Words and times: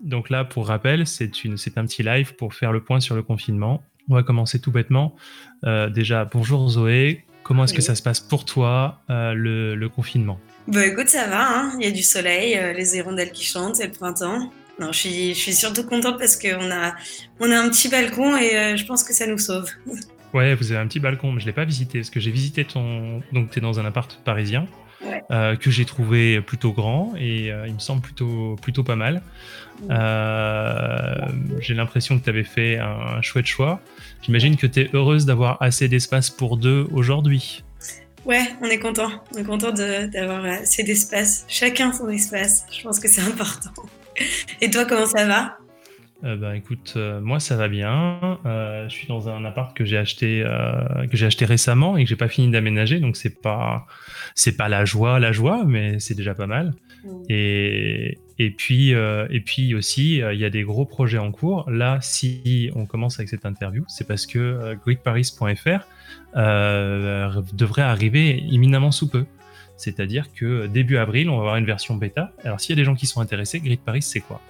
Donc 0.00 0.30
là, 0.30 0.44
pour 0.44 0.66
rappel, 0.66 1.06
c'est 1.06 1.30
un 1.76 1.86
petit 1.86 2.02
live 2.02 2.34
pour 2.34 2.54
faire 2.54 2.72
le 2.72 2.82
point 2.82 3.00
sur 3.00 3.14
le 3.14 3.22
confinement. 3.22 3.82
On 4.08 4.14
va 4.14 4.22
commencer 4.22 4.58
tout 4.58 4.72
bêtement. 4.72 5.14
Euh, 5.64 5.90
déjà, 5.90 6.24
bonjour 6.24 6.68
Zoé. 6.68 7.24
Comment 7.42 7.64
est-ce 7.64 7.74
que 7.74 7.82
ça 7.82 7.94
se 7.94 8.02
passe 8.02 8.20
pour 8.20 8.44
toi, 8.44 9.00
euh, 9.10 9.34
le, 9.34 9.88
confinement? 9.88 10.38
Bah 10.68 10.86
écoute, 10.86 11.08
ça 11.08 11.26
va. 11.26 11.58
Hein. 11.58 11.72
Il 11.78 11.84
y 11.84 11.88
a 11.88 11.90
du 11.90 12.02
soleil, 12.02 12.56
euh, 12.56 12.72
les 12.72 12.96
hirondelles 12.96 13.32
qui 13.32 13.44
chantent, 13.44 13.76
c'est 13.76 13.86
le 13.86 13.92
printemps. 13.92 14.50
Non, 14.78 14.92
je 14.92 14.98
suis, 14.98 15.34
je 15.34 15.38
suis 15.38 15.52
surtout 15.52 15.84
contente 15.84 16.18
parce 16.18 16.36
qu'on 16.36 16.70
a, 16.70 16.94
on 17.38 17.50
a 17.50 17.58
un 17.58 17.68
petit 17.68 17.88
balcon 17.88 18.36
et 18.36 18.76
je 18.76 18.86
pense 18.86 19.04
que 19.04 19.12
ça 19.12 19.26
nous 19.26 19.38
sauve. 19.38 19.68
Ouais, 20.32 20.54
vous 20.54 20.70
avez 20.72 20.80
un 20.80 20.86
petit 20.86 21.00
balcon, 21.00 21.32
mais 21.32 21.40
je 21.40 21.44
ne 21.44 21.50
l'ai 21.50 21.54
pas 21.54 21.64
visité 21.64 21.98
parce 21.98 22.10
que 22.10 22.20
j'ai 22.20 22.30
visité 22.30 22.64
ton. 22.64 23.20
Donc, 23.32 23.50
tu 23.50 23.58
es 23.58 23.62
dans 23.62 23.78
un 23.80 23.84
appart 23.84 24.18
parisien. 24.24 24.66
Euh, 25.30 25.56
que 25.56 25.70
j'ai 25.70 25.86
trouvé 25.86 26.40
plutôt 26.42 26.72
grand 26.72 27.14
et 27.16 27.50
euh, 27.50 27.66
il 27.66 27.74
me 27.74 27.78
semble 27.78 28.02
plutôt, 28.02 28.56
plutôt 28.60 28.84
pas 28.84 28.96
mal. 28.96 29.22
Euh, 29.90 31.14
j'ai 31.58 31.72
l'impression 31.72 32.18
que 32.18 32.24
tu 32.24 32.30
avais 32.30 32.44
fait 32.44 32.78
un, 32.78 33.22
chouette 33.22 33.46
choix. 33.46 33.80
J'imagine 34.22 34.56
que 34.56 34.66
tu 34.66 34.80
es 34.80 34.90
heureuse 34.92 35.24
d'avoir 35.24 35.60
assez 35.62 35.88
d'espace 35.88 36.28
pour 36.28 36.58
deux 36.58 36.86
aujourd'hui. 36.92 37.64
Ouais, 38.26 38.42
on 38.60 38.66
est 38.66 38.78
content. 38.78 39.10
On 39.34 39.38
est 39.38 39.44
content 39.44 39.72
d'avoir 39.72 40.44
assez 40.44 40.82
d'espace. 40.82 41.46
Chacun 41.48 41.92
son 41.92 42.08
espace. 42.10 42.66
Je 42.70 42.82
pense 42.82 43.00
que 43.00 43.08
c'est 43.08 43.22
important. 43.22 43.70
Et 44.60 44.68
toi, 44.68 44.84
comment 44.84 45.06
ça 45.06 45.24
va? 45.24 45.56
Euh, 46.22 46.36
bah, 46.36 46.56
écoute, 46.56 46.94
euh, 46.96 47.20
moi 47.20 47.40
ça 47.40 47.56
va 47.56 47.68
bien. 47.68 48.38
Euh, 48.44 48.88
je 48.88 48.94
suis 48.94 49.08
dans 49.08 49.28
un 49.28 49.44
appart 49.44 49.74
que 49.74 49.84
j'ai 49.84 49.96
acheté 49.96 50.44
que 51.10 51.16
j'ai 51.16 51.26
acheté 51.26 51.44
récemment 51.44 51.96
et 51.96 52.04
que 52.04 52.10
j'ai 52.10 52.16
pas 52.16 52.28
fini 52.28 52.50
d'aménager, 52.50 53.00
donc 53.00 53.16
c'est 53.16 53.40
pas 53.40 53.86
c'est 54.34 54.56
pas 54.56 54.68
la 54.68 54.84
joie 54.84 55.18
la 55.18 55.32
joie, 55.32 55.64
mais 55.66 55.98
c'est 55.98 56.14
déjà 56.14 56.34
pas 56.34 56.46
mal. 56.46 56.74
Mmh. 57.04 57.08
Et 57.30 58.18
et 58.38 58.50
puis 58.50 58.90
et 58.90 59.40
puis 59.40 59.74
aussi 59.74 60.16
il 60.16 60.38
y 60.38 60.44
a 60.44 60.50
des 60.50 60.62
gros 60.62 60.84
projets 60.84 61.18
en 61.18 61.32
cours. 61.32 61.70
Là, 61.70 61.98
si 62.02 62.70
on 62.74 62.86
commence 62.86 63.18
avec 63.18 63.28
cette 63.28 63.46
interview, 63.46 63.84
c'est 63.88 64.06
parce 64.06 64.26
que 64.26 64.76
greekparis.fr 64.84 65.86
devrait 67.54 67.82
arriver 67.82 68.44
imminemment 68.50 68.90
sous 68.90 69.08
peu. 69.08 69.24
C'est-à-dire 69.76 70.30
que 70.34 70.66
début 70.66 70.98
avril, 70.98 71.30
on 71.30 71.36
va 71.36 71.40
avoir 71.40 71.56
une 71.56 71.64
version 71.64 71.94
bêta. 71.94 72.32
Alors 72.44 72.60
s'il 72.60 72.76
y 72.76 72.78
a 72.78 72.80
des 72.82 72.84
gens 72.84 72.94
qui 72.94 73.06
sont 73.06 73.22
intéressés, 73.22 73.60
Grid 73.60 73.80
Paris, 73.80 74.02
c'est 74.02 74.20
quoi? 74.20 74.42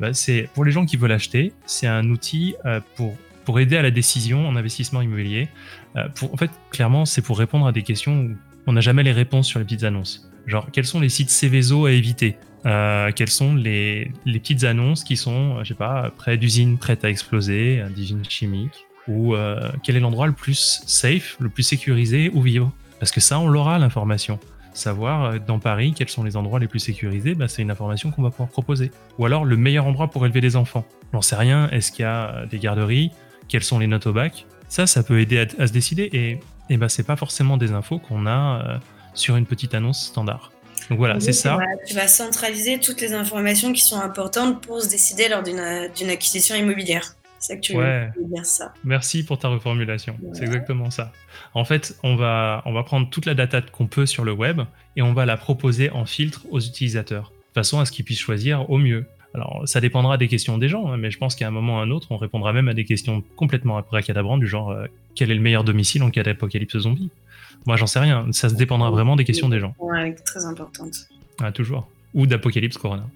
Bah, 0.00 0.12
c'est 0.12 0.48
pour 0.54 0.64
les 0.64 0.72
gens 0.72 0.86
qui 0.86 0.96
veulent 0.96 1.12
acheter, 1.12 1.52
c'est 1.66 1.86
un 1.86 2.08
outil 2.10 2.54
euh, 2.64 2.80
pour 2.96 3.14
pour 3.44 3.60
aider 3.60 3.76
à 3.76 3.82
la 3.82 3.90
décision 3.90 4.48
en 4.48 4.56
investissement 4.56 5.02
immobilier. 5.02 5.48
Euh, 5.96 6.08
pour, 6.14 6.32
en 6.32 6.36
fait, 6.38 6.50
clairement, 6.70 7.04
c'est 7.04 7.20
pour 7.20 7.38
répondre 7.38 7.66
à 7.66 7.72
des 7.72 7.82
questions 7.82 8.20
où 8.20 8.36
on 8.66 8.72
n'a 8.72 8.80
jamais 8.80 9.02
les 9.02 9.12
réponses 9.12 9.46
sur 9.46 9.58
les 9.58 9.66
petites 9.66 9.84
annonces. 9.84 10.30
Genre, 10.46 10.66
quels 10.72 10.86
sont 10.86 10.98
les 10.98 11.10
sites 11.10 11.28
Céveso 11.28 11.84
à 11.84 11.92
éviter? 11.92 12.38
Euh, 12.64 13.12
Quelles 13.14 13.28
sont 13.28 13.54
les, 13.54 14.10
les, 14.24 14.38
petites 14.38 14.64
annonces 14.64 15.04
qui 15.04 15.18
sont, 15.18 15.62
je 15.62 15.68
sais 15.68 15.74
pas, 15.74 16.10
près 16.16 16.38
d'usines 16.38 16.78
prêtes 16.78 17.04
à 17.04 17.10
exploser, 17.10 17.82
d'usines 17.94 18.24
chimiques 18.26 18.86
Ou 19.08 19.34
quel 19.82 19.96
est 19.96 20.00
l'endroit 20.00 20.26
le 20.26 20.32
plus 20.32 20.82
safe, 20.86 21.36
le 21.38 21.50
plus 21.50 21.64
sécurisé 21.64 22.30
ou 22.32 22.40
vivre? 22.40 22.72
Parce 22.98 23.12
que 23.12 23.20
ça, 23.20 23.38
on 23.38 23.48
l'aura, 23.48 23.78
l'information 23.78 24.40
savoir 24.74 25.24
euh, 25.24 25.38
dans 25.38 25.58
Paris 25.58 25.94
quels 25.96 26.08
sont 26.08 26.24
les 26.24 26.36
endroits 26.36 26.58
les 26.58 26.68
plus 26.68 26.80
sécurisés, 26.80 27.34
bah, 27.34 27.48
c'est 27.48 27.62
une 27.62 27.70
information 27.70 28.10
qu'on 28.10 28.22
va 28.22 28.30
pouvoir 28.30 28.48
proposer. 28.48 28.90
Ou 29.18 29.26
alors 29.26 29.44
le 29.44 29.56
meilleur 29.56 29.86
endroit 29.86 30.08
pour 30.08 30.24
élever 30.26 30.40
des 30.40 30.56
enfants. 30.56 30.84
J'en 31.12 31.22
sais 31.22 31.36
rien, 31.36 31.70
est-ce 31.70 31.92
qu'il 31.92 32.02
y 32.02 32.06
a 32.06 32.34
euh, 32.34 32.46
des 32.46 32.58
garderies? 32.58 33.10
Quelles 33.48 33.64
sont 33.64 33.78
les 33.78 33.86
notes 33.86 34.06
au 34.06 34.12
bac? 34.12 34.46
Ça, 34.68 34.86
ça 34.86 35.02
peut 35.02 35.20
aider 35.20 35.46
à, 35.58 35.66
se 35.66 35.72
décider 35.72 36.10
et, 36.12 36.40
et 36.70 36.76
bah, 36.76 36.88
c'est 36.88 37.04
pas 37.04 37.16
forcément 37.16 37.56
des 37.56 37.72
infos 37.72 37.98
qu'on 37.98 38.26
a 38.26 38.62
euh, 38.62 38.78
sur 39.14 39.36
une 39.36 39.46
petite 39.46 39.74
annonce 39.74 40.06
standard. 40.06 40.50
Donc 40.90 40.98
voilà, 40.98 41.18
c'est 41.18 41.32
ça. 41.32 41.58
tu 41.86 41.94
vas 41.94 42.08
centraliser 42.08 42.78
toutes 42.78 43.00
les 43.00 43.14
informations 43.14 43.72
qui 43.72 43.80
sont 43.80 44.00
importantes 44.00 44.60
pour 44.60 44.82
se 44.82 44.88
décider 44.88 45.28
lors 45.28 45.42
d'une 45.42 46.10
acquisition 46.10 46.54
immobilière. 46.56 47.14
C'est 47.44 47.56
que 47.56 47.60
tu 47.60 47.74
veux 47.74 48.10
dire 48.24 48.46
ça. 48.46 48.72
Merci 48.84 49.22
pour 49.22 49.38
ta 49.38 49.48
reformulation. 49.48 50.16
C'est 50.32 50.44
exactement 50.44 50.90
ça. 50.90 51.12
En 51.52 51.66
fait, 51.66 51.94
on 52.02 52.16
va, 52.16 52.62
on 52.64 52.72
va 52.72 52.82
prendre 52.84 53.10
toute 53.10 53.26
la 53.26 53.34
data 53.34 53.60
qu'on 53.60 53.86
peut 53.86 54.06
sur 54.06 54.24
le 54.24 54.32
web 54.32 54.62
et 54.96 55.02
on 55.02 55.12
va 55.12 55.26
la 55.26 55.36
proposer 55.36 55.90
en 55.90 56.06
filtre 56.06 56.46
aux 56.50 56.60
utilisateurs, 56.60 57.32
de 57.50 57.60
façon 57.60 57.80
à 57.80 57.84
ce 57.84 57.92
qu'ils 57.92 58.06
puissent 58.06 58.18
choisir 58.18 58.70
au 58.70 58.78
mieux. 58.78 59.04
Alors, 59.34 59.62
ça 59.66 59.82
dépendra 59.82 60.16
des 60.16 60.26
questions 60.26 60.56
des 60.56 60.70
gens, 60.70 60.90
hein, 60.90 60.96
mais 60.96 61.10
je 61.10 61.18
pense 61.18 61.34
qu'à 61.34 61.46
un 61.46 61.50
moment 61.50 61.76
ou 61.76 61.78
à 61.80 61.82
un 61.82 61.90
autre, 61.90 62.06
on 62.12 62.16
répondra 62.16 62.54
même 62.54 62.68
à 62.68 62.72
des 62.72 62.86
questions 62.86 63.22
complètement 63.36 63.76
abracadabrantes 63.76 64.40
du 64.40 64.46
genre 64.46 64.70
euh, 64.70 64.86
quel 65.14 65.30
est 65.30 65.34
le 65.34 65.42
meilleur 65.42 65.64
domicile 65.64 66.02
en 66.02 66.10
cas 66.10 66.22
d'apocalypse 66.22 66.78
zombie? 66.78 67.10
Moi, 67.66 67.76
j'en 67.76 67.86
sais 67.86 67.98
rien. 67.98 68.26
Ça 68.32 68.48
se 68.48 68.54
dépendra 68.54 68.90
vraiment 68.90 69.16
des 69.16 69.24
questions 69.24 69.50
des 69.50 69.60
gens. 69.60 69.74
Ouais, 69.78 70.14
très 70.14 70.46
importante. 70.46 70.94
Ah, 71.42 71.52
toujours. 71.52 71.90
Ou 72.14 72.26
d'apocalypse 72.26 72.78
corona. 72.78 73.06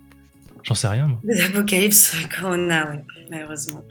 J'en 0.64 0.74
sais 0.74 0.88
rien, 0.88 1.06
moi. 1.06 1.18
D'apocalypse 1.24 2.14
corona, 2.38 2.90
oui, 2.90 2.98
malheureusement. 3.30 3.82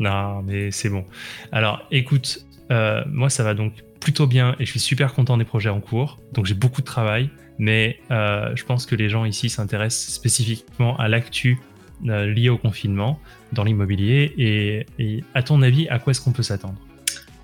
Non, 0.00 0.42
mais 0.42 0.70
c'est 0.70 0.88
bon. 0.88 1.04
Alors, 1.52 1.86
écoute, 1.90 2.44
euh, 2.70 3.02
moi, 3.06 3.30
ça 3.30 3.44
va 3.44 3.54
donc 3.54 3.74
plutôt 4.00 4.26
bien 4.26 4.56
et 4.58 4.64
je 4.64 4.70
suis 4.70 4.80
super 4.80 5.12
content 5.12 5.36
des 5.36 5.44
projets 5.44 5.68
en 5.68 5.80
cours. 5.80 6.18
Donc, 6.32 6.46
j'ai 6.46 6.54
beaucoup 6.54 6.80
de 6.80 6.86
travail, 6.86 7.30
mais 7.58 8.00
euh, 8.10 8.50
je 8.54 8.64
pense 8.64 8.86
que 8.86 8.94
les 8.94 9.08
gens 9.08 9.24
ici 9.26 9.50
s'intéressent 9.50 10.14
spécifiquement 10.14 10.96
à 10.96 11.08
l'actu 11.08 11.60
euh, 12.08 12.26
lié 12.26 12.48
au 12.48 12.56
confinement 12.56 13.20
dans 13.52 13.62
l'immobilier. 13.62 14.86
Et, 14.98 15.22
à 15.34 15.42
ton 15.42 15.60
avis, 15.62 15.86
à 15.88 15.98
quoi 15.98 16.12
est-ce 16.12 16.20
qu'on 16.20 16.32
peut 16.32 16.42
s'attendre? 16.42 16.78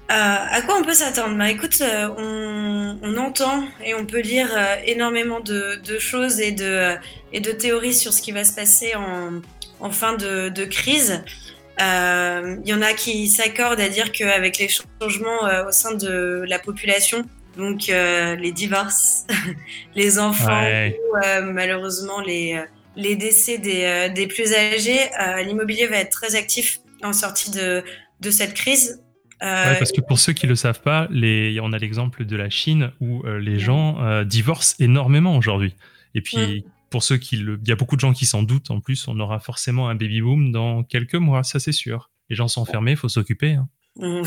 À 0.08 0.62
quoi 0.62 0.76
on 0.80 0.84
peut 0.84 0.94
s'attendre? 0.94 1.36
Bah, 1.36 1.50
Écoute, 1.50 1.82
on, 2.16 3.16
entend 3.18 3.64
et 3.84 3.92
on 3.94 4.06
peut 4.06 4.20
lire 4.20 4.48
énormément 4.86 5.40
de, 5.40 5.98
choses 5.98 6.40
et 6.40 6.52
de, 6.52 7.52
théories 7.52 7.92
sur 7.92 8.14
ce 8.14 8.22
qui 8.22 8.32
va 8.32 8.44
se 8.44 8.54
passer 8.54 8.94
en, 8.94 9.90
fin 9.90 10.14
de 10.14 10.64
crise. 10.64 11.22
Il 11.78 11.82
euh, 11.82 12.56
y 12.64 12.72
en 12.72 12.81
a 12.81 12.94
qui 12.94 13.28
s'accordent 13.28 13.81
à 13.81 13.91
dire 13.91 14.10
qu'avec 14.10 14.59
les 14.59 14.69
changements 14.69 15.47
euh, 15.47 15.69
au 15.69 15.72
sein 15.72 15.94
de 15.94 16.42
la 16.48 16.59
population, 16.59 17.26
donc 17.59 17.91
euh, 17.91 18.34
les 18.37 18.50
divorces, 18.50 19.26
les 19.94 20.19
enfants, 20.19 20.62
ou, 20.62 21.53
malheureusement 21.53 22.20
les, 22.22 22.62
les 22.97 23.15
décès 23.15 23.59
des, 23.59 24.10
des 24.15 24.26
plus 24.26 24.54
âgés, 24.54 25.10
l'immobilier 25.44 25.86
va 25.86 25.97
être 25.97 26.10
très 26.10 26.34
actif 26.34 26.81
en 27.03 27.12
sortie 27.12 27.50
de, 27.50 27.84
de 28.20 28.31
cette 28.31 28.54
crise. 28.54 29.03
Ouais, 29.42 29.76
parce 29.78 29.92
que 29.92 30.00
pour 30.00 30.19
ceux 30.19 30.32
qui 30.32 30.47
ne 30.47 30.50
le 30.53 30.56
savent 30.56 30.81
pas, 30.81 31.09
les, 31.10 31.59
on 31.60 31.75
a 31.75 31.78
l'exemple 31.78 32.25
de 32.25 32.36
la 32.36 32.48
Chine 32.48 32.92
où 33.03 33.22
les 33.26 33.59
gens 33.59 34.22
divorcent 34.25 34.76
énormément 34.78 35.36
aujourd'hui. 35.36 35.75
Et 36.15 36.22
puis, 36.22 36.65
pour 36.91 37.02
ceux 37.02 37.16
qui 37.16 37.36
le, 37.36 37.58
il 37.62 37.69
y 37.69 37.72
a 37.72 37.76
beaucoup 37.76 37.97
de 37.97 38.00
gens 38.00 38.12
qui 38.12 38.26
s'en 38.26 38.42
doutent. 38.42 38.70
En 38.70 38.80
plus, 38.80 39.08
on 39.08 39.19
aura 39.20 39.41
forcément 39.41 39.88
un 39.88 39.94
baby 39.94 40.20
boom 40.20 40.52
dans 40.52 40.82
quelques 40.82 41.14
mois, 41.14 41.42
ça 41.42 41.58
c'est 41.58 41.72
sûr. 41.72 42.10
Les 42.28 42.36
gens 42.36 42.48
sont 42.48 42.64
fermés, 42.64 42.92
il 42.92 42.97
faut 42.97 43.08
s'occuper. 43.08 43.52
Hein. 43.52 43.69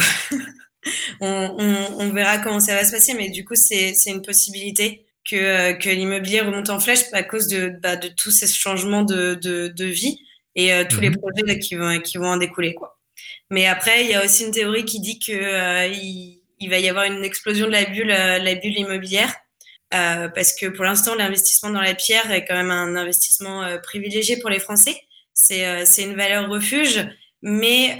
On... 1.19 2.09
verra 2.13 2.37
comment 2.37 2.59
ça 2.59 2.75
va 2.75 2.83
se 2.83 2.91
passer, 2.91 3.13
mais 3.13 3.29
du 3.29 3.43
coup, 3.43 3.55
c'est 3.55 3.93
une 4.07 4.21
possibilité 4.21 5.05
que, 5.29 5.35
euh, 5.35 5.73
que 5.73 5.89
l'immobilier 5.89 6.41
remonte 6.41 6.69
en 6.69 6.79
flèche 6.79 7.03
à 7.11 7.23
cause 7.23 7.47
de, 7.47 7.73
bah, 7.81 7.97
de 7.97 8.07
tous 8.07 8.31
ces 8.31 8.47
changements 8.47 9.03
de, 9.03 9.35
de, 9.35 9.85
vie 9.85 10.19
et 10.55 10.73
euh, 10.73 10.85
tous 10.89 11.01
les 11.01 11.09
mhm. 11.09 11.17
projets 11.17 11.59
qui, 11.59 11.75
vont, 11.75 11.99
qui 11.99 12.17
vont 12.17 12.29
en 12.29 12.37
découler. 12.37 12.73
Quoi. 12.73 12.99
Mais 13.49 13.67
après, 13.67 14.05
il 14.05 14.09
y 14.09 14.13
a 14.13 14.23
aussi 14.23 14.45
une 14.45 14.51
théorie 14.51 14.85
qui 14.85 15.01
dit 15.01 15.19
qu'il 15.19 15.35
euh, 15.35 15.87
il 16.61 16.69
va 16.69 16.79
y 16.79 16.89
avoir 16.89 17.05
une 17.05 17.23
explosion 17.23 17.67
de 17.67 17.71
la 17.71 17.85
bulle, 17.85 18.07
la 18.07 18.55
bulle 18.55 18.77
immobilière 18.77 19.33
euh, 19.93 20.29
parce 20.29 20.53
que 20.53 20.67
pour 20.67 20.85
l'instant, 20.85 21.15
l'investissement 21.15 21.71
dans 21.71 21.81
la 21.81 21.95
pierre 21.95 22.31
est 22.31 22.45
quand 22.45 22.55
même 22.55 22.71
un 22.71 22.95
investissement 22.95 23.63
euh, 23.63 23.77
privilégié 23.79 24.37
pour 24.37 24.49
les 24.49 24.59
Français. 24.59 25.01
C'est 25.33 25.65
euh, 25.65 25.85
une 25.97 26.15
valeur 26.15 26.47
refuge, 26.49 27.07
mais 27.41 27.97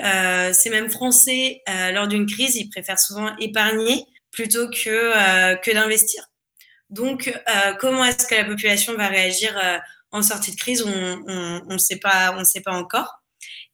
ces 0.53 0.69
mêmes 0.69 0.89
Français, 0.89 1.61
lors 1.93 2.09
d'une 2.09 2.25
crise, 2.25 2.57
ils 2.57 2.69
préfèrent 2.69 2.99
souvent 2.99 3.35
épargner 3.37 4.05
plutôt 4.31 4.69
que, 4.69 5.55
que 5.61 5.71
d'investir. 5.71 6.25
Donc, 6.89 7.33
comment 7.79 8.03
est-ce 8.03 8.27
que 8.27 8.35
la 8.35 8.43
population 8.43 8.95
va 8.95 9.07
réagir 9.07 9.57
en 10.11 10.21
sortie 10.21 10.51
de 10.51 10.57
crise? 10.57 10.81
On 10.81 10.89
ne 10.89 11.61
on, 11.73 11.77
sait, 11.77 11.99
pas, 11.99 12.35
on 12.37 12.43
sait 12.43 12.59
pas 12.59 12.73
encore. 12.73 13.23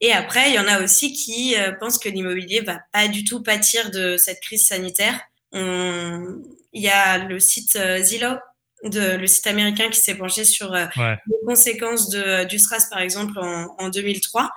Et 0.02 0.12
après, 0.12 0.52
il 0.52 0.54
y 0.54 0.60
en 0.60 0.68
a 0.68 0.84
aussi 0.84 1.14
qui 1.14 1.56
pensent 1.80 1.98
que 1.98 2.10
l'immobilier 2.10 2.62
va 2.62 2.82
pas 2.94 3.08
du 3.08 3.24
tout 3.24 3.42
pâtir 3.42 3.90
de 3.90 4.18
cette 4.18 4.42
crise 4.42 4.68
sanitaire. 4.68 5.20
On, 5.52 6.44
il 6.76 6.84
y 6.84 6.90
a 6.90 7.18
le 7.18 7.40
site 7.40 7.78
euh, 7.78 8.04
Zillow, 8.04 8.36
de, 8.84 9.16
le 9.16 9.26
site 9.26 9.48
américain 9.48 9.90
qui 9.90 10.00
s'est 10.00 10.16
penché 10.16 10.44
sur 10.44 10.74
euh, 10.74 10.86
les 10.98 11.38
conséquences 11.48 12.10
de, 12.10 12.44
du 12.44 12.60
SRAS, 12.60 12.88
par 12.92 13.00
exemple, 13.00 13.40
en, 13.40 13.90
2003 13.90 14.52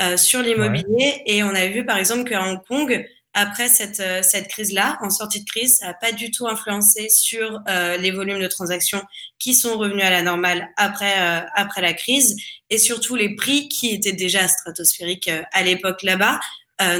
euh, 0.00 0.16
sur 0.16 0.40
l'immobilier. 0.40 1.22
Et 1.26 1.42
on 1.42 1.54
a 1.54 1.66
vu, 1.66 1.84
par 1.84 1.98
exemple, 1.98 2.30
qu'à 2.30 2.42
Hong 2.46 2.64
Kong, 2.66 3.04
après 3.34 3.68
cette, 3.68 4.00
cette 4.24 4.46
crise-là, 4.46 4.96
en 5.02 5.10
sortie 5.10 5.40
de 5.40 5.44
crise, 5.44 5.78
ça 5.78 5.88
n'a 5.88 5.94
pas 5.94 6.12
du 6.12 6.30
tout 6.30 6.46
influencé 6.46 7.08
sur 7.08 7.60
les 7.98 8.12
volumes 8.12 8.40
de 8.40 8.46
transactions 8.46 9.02
qui 9.40 9.54
sont 9.54 9.76
revenus 9.76 10.04
à 10.04 10.10
la 10.10 10.22
normale 10.22 10.68
après, 10.76 11.44
après 11.56 11.80
la 11.80 11.94
crise. 11.94 12.36
Et 12.70 12.78
surtout, 12.78 13.16
les 13.16 13.34
prix 13.34 13.68
qui 13.68 13.92
étaient 13.92 14.12
déjà 14.12 14.46
stratosphériques 14.46 15.32
à 15.50 15.62
l'époque 15.64 16.04
là-bas 16.04 16.38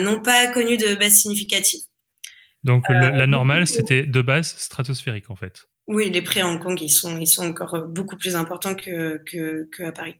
n'ont 0.00 0.20
pas 0.20 0.48
connu 0.48 0.76
de 0.76 0.96
baisse 0.96 1.20
significative. 1.20 1.82
Donc 2.64 2.88
la 2.88 3.22
euh, 3.22 3.26
normale, 3.26 3.66
c'était 3.66 4.04
de 4.04 4.22
base 4.22 4.54
stratosphérique 4.56 5.30
en 5.30 5.36
fait. 5.36 5.66
Oui, 5.86 6.10
les 6.10 6.22
prix 6.22 6.40
à 6.40 6.48
Hong 6.48 6.62
Kong, 6.62 6.80
ils 6.80 6.88
sont, 6.88 7.18
ils 7.18 7.26
sont 7.26 7.46
encore 7.46 7.86
beaucoup 7.86 8.16
plus 8.16 8.36
importants 8.36 8.74
que, 8.74 9.22
que, 9.26 9.68
que 9.70 9.82
à 9.82 9.92
Paris. 9.92 10.16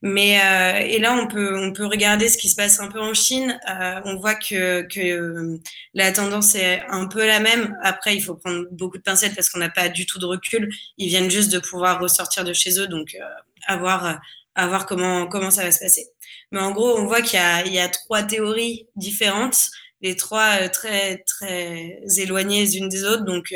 Mais 0.00 0.40
euh, 0.40 0.86
et 0.86 0.98
là, 0.98 1.14
on 1.14 1.26
peut 1.26 1.58
on 1.58 1.72
peut 1.72 1.86
regarder 1.86 2.28
ce 2.28 2.38
qui 2.38 2.48
se 2.48 2.56
passe 2.56 2.80
un 2.80 2.88
peu 2.88 3.00
en 3.00 3.14
Chine. 3.14 3.58
Euh, 3.68 4.00
on 4.04 4.16
voit 4.16 4.34
que 4.34 4.82
que 4.82 5.58
la 5.94 6.12
tendance 6.12 6.54
est 6.54 6.82
un 6.88 7.06
peu 7.06 7.26
la 7.26 7.40
même. 7.40 7.76
Après, 7.82 8.14
il 8.16 8.22
faut 8.22 8.34
prendre 8.36 8.66
beaucoup 8.70 8.96
de 8.96 9.02
pincettes 9.02 9.34
parce 9.34 9.50
qu'on 9.50 9.58
n'a 9.58 9.70
pas 9.70 9.88
du 9.88 10.06
tout 10.06 10.18
de 10.18 10.26
recul. 10.26 10.68
Ils 10.98 11.08
viennent 11.08 11.30
juste 11.30 11.52
de 11.52 11.58
pouvoir 11.58 12.00
ressortir 12.00 12.44
de 12.44 12.52
chez 12.52 12.78
eux, 12.80 12.86
donc 12.86 13.14
euh, 13.14 13.24
à 13.66 13.76
voir 13.76 14.20
à 14.54 14.66
voir 14.68 14.86
comment 14.86 15.26
comment 15.26 15.50
ça 15.50 15.64
va 15.64 15.72
se 15.72 15.80
passer. 15.80 16.06
Mais 16.52 16.60
en 16.60 16.70
gros, 16.70 16.96
on 16.98 17.06
voit 17.06 17.20
qu'il 17.22 17.38
y 17.38 17.42
a 17.42 17.66
il 17.66 17.72
y 17.72 17.80
a 17.80 17.88
trois 17.88 18.22
théories 18.22 18.86
différentes, 18.96 19.58
les 20.00 20.16
trois 20.16 20.68
très 20.68 21.18
très 21.18 22.00
éloignées 22.16 22.60
les 22.60 22.78
unes 22.78 22.88
des 22.88 23.04
autres. 23.04 23.24
Donc 23.24 23.54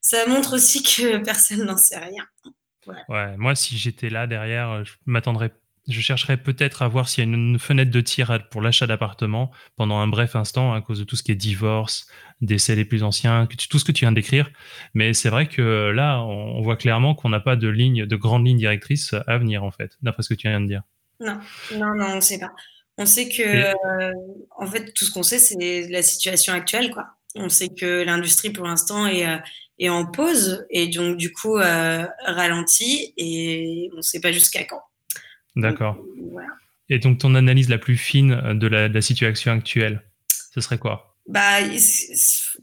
ça 0.00 0.26
montre 0.26 0.54
aussi 0.54 0.82
que 0.96 1.18
personne 1.18 1.64
n'en 1.64 1.76
sait 1.76 1.98
rien. 1.98 2.26
Ouais. 2.86 2.94
ouais. 3.08 3.36
moi, 3.36 3.54
si 3.54 3.76
j'étais 3.76 4.08
là 4.08 4.26
derrière, 4.26 4.84
je 4.84 4.92
m'attendrais 5.06 5.52
je 5.88 6.00
chercherais 6.00 6.36
peut-être 6.36 6.82
à 6.82 6.88
voir 6.88 7.08
s'il 7.08 7.24
y 7.24 7.26
a 7.26 7.30
une 7.30 7.58
fenêtre 7.58 7.90
de 7.90 8.00
tir 8.00 8.38
pour 8.50 8.60
l'achat 8.60 8.86
d'appartement 8.86 9.50
pendant 9.76 9.98
un 9.98 10.06
bref 10.06 10.36
instant 10.36 10.72
à 10.72 10.80
cause 10.80 10.98
de 10.98 11.04
tout 11.04 11.16
ce 11.16 11.22
qui 11.22 11.32
est 11.32 11.36
divorce, 11.36 12.06
décès 12.40 12.76
les 12.76 12.84
plus 12.84 13.02
anciens, 13.02 13.46
tout 13.46 13.78
ce 13.78 13.84
que 13.84 13.92
tu 13.92 14.04
viens 14.04 14.12
d'écrire. 14.12 14.50
Mais 14.94 15.14
c'est 15.14 15.30
vrai 15.30 15.46
que 15.48 15.90
là, 15.90 16.20
on 16.22 16.60
voit 16.62 16.76
clairement 16.76 17.14
qu'on 17.14 17.28
n'a 17.28 17.40
pas 17.40 17.56
de 17.56 17.68
ligne, 17.68 18.06
de 18.06 18.16
grande 18.16 18.46
ligne 18.46 18.58
directrice 18.58 19.14
à 19.26 19.38
venir 19.38 19.64
en 19.64 19.70
fait, 19.70 19.96
d'après 20.02 20.22
ce 20.22 20.28
que 20.28 20.34
tu 20.34 20.48
viens 20.48 20.60
de 20.60 20.66
dire. 20.66 20.82
Non, 21.20 21.38
non, 21.72 21.94
non, 21.94 22.06
on 22.12 22.16
ne 22.16 22.20
sait 22.20 22.38
pas. 22.38 22.50
On 23.00 23.06
sait 23.06 23.30
que, 23.30 23.42
euh, 23.42 24.12
en 24.58 24.66
fait, 24.66 24.92
tout 24.92 25.06
ce 25.06 25.10
qu'on 25.10 25.22
sait, 25.22 25.38
c'est 25.38 25.88
la 25.88 26.02
situation 26.02 26.52
actuelle, 26.52 26.90
quoi. 26.90 27.06
On 27.34 27.48
sait 27.48 27.70
que 27.70 28.02
l'industrie, 28.02 28.50
pour 28.50 28.66
l'instant, 28.66 29.06
est, 29.06 29.26
euh, 29.26 29.38
est, 29.78 29.88
en 29.88 30.04
pause 30.04 30.66
et 30.68 30.88
donc, 30.88 31.16
du 31.16 31.32
coup, 31.32 31.56
euh, 31.56 32.06
ralentit 32.26 33.14
et 33.16 33.88
on 33.94 33.96
ne 33.96 34.02
sait 34.02 34.20
pas 34.20 34.32
jusqu'à 34.32 34.64
quand. 34.64 34.82
D'accord. 35.56 35.96
Et 36.90 36.98
donc, 36.98 37.18
ton 37.18 37.34
analyse 37.36 37.70
la 37.70 37.78
plus 37.78 37.96
fine 37.96 38.32
euh, 38.32 38.52
de 38.52 38.66
la, 38.66 39.00
situation 39.00 39.52
actuelle, 39.52 40.02
ce 40.52 40.60
serait 40.60 40.78
quoi? 40.78 41.16
Bah, 41.26 41.60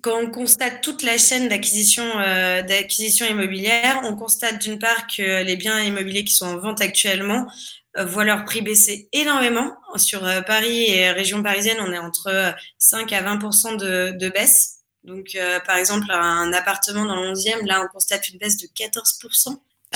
quand 0.01 0.19
on 0.21 0.29
constate 0.29 0.81
toute 0.81 1.01
la 1.01 1.17
chaîne 1.17 1.47
d'acquisition 1.47 2.03
euh, 2.19 2.61
d'acquisition 2.61 3.25
immobilière, 3.25 4.01
on 4.03 4.15
constate 4.15 4.61
d'une 4.61 4.77
part 4.77 5.07
que 5.07 5.43
les 5.43 5.55
biens 5.55 5.81
immobiliers 5.81 6.25
qui 6.25 6.33
sont 6.33 6.47
en 6.47 6.57
vente 6.57 6.81
actuellement 6.81 7.47
euh, 7.47 7.86
voient 8.05 8.25
leur 8.25 8.45
prix 8.45 8.61
baisser 8.61 9.09
énormément. 9.13 9.75
Sur 9.95 10.21
Paris 10.45 10.91
et 10.91 11.11
région 11.11 11.41
parisienne, 11.41 11.77
on 11.79 11.91
est 11.91 11.97
entre 11.97 12.53
5 12.77 13.11
à 13.13 13.21
20 13.21 13.77
de, 13.77 14.17
de 14.17 14.29
baisse. 14.29 14.79
Donc, 15.03 15.38
par 15.65 15.77
exemple, 15.77 16.05
un 16.11 16.51
appartement 16.53 17.05
dans 17.05 17.15
le 17.15 17.31
11e, 17.33 17.65
là, 17.65 17.81
on 17.83 17.88
constate 17.88 18.29
une 18.29 18.38
baisse 18.38 18.57
de 18.57 18.67
14 18.75 19.19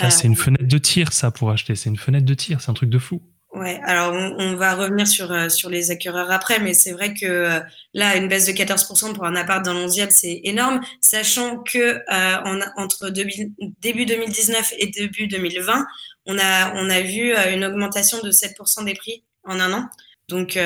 c'est 0.09 0.27
une 0.27 0.36
fenêtre 0.36 0.68
de 0.68 0.77
tir, 0.77 1.13
ça, 1.13 1.31
pour 1.31 1.51
acheter. 1.51 1.75
C'est 1.75 1.89
une 1.89 1.98
fenêtre 1.98 2.25
de 2.25 2.33
tir, 2.33 2.62
c'est 2.62 2.69
un 2.69 2.74
truc 2.74 2.89
de 2.89 3.00
fou. 3.00 3.21
Ouais, 3.53 3.81
alors 3.83 4.13
on, 4.13 4.56
va 4.56 4.75
revenir 4.75 5.06
sur, 5.06 5.30
euh, 5.30 5.50
sur 5.50 5.69
les 5.69 5.92
acquéreurs 5.92 6.31
après, 6.31 6.59
mais 6.59 6.74
c'est 6.74 6.94
vrai 6.94 7.13
que 7.13 7.25
euh, 7.25 7.59
là, 7.94 8.15
une 8.15 8.30
baisse 8.30 8.45
de 8.45 8.53
14% 8.53 9.13
pour 9.13 9.25
un 9.25 9.36
appart 9.36 9.63
dans 9.65 9.74
l'11e, 9.74 10.09
c'est 10.09 10.39
énorme, 10.45 10.80
sachant 11.01 11.57
que 11.57 11.77
euh, 11.77 12.62
entre 12.77 13.09
début 13.09 14.06
2019 14.06 14.74
et 14.77 14.88
début 14.88 15.27
2020, 15.27 15.86
on 16.25 16.38
a, 16.38 16.73
on 16.75 16.89
a 16.89 17.01
vu 17.01 17.33
une 17.53 17.65
augmentation 17.65 18.21
de 18.21 18.31
7% 18.31 18.85
des 18.85 18.94
prix 18.94 19.23
en 19.44 19.59
un 19.59 19.73
an. 19.73 19.89
Donc, 20.27 20.57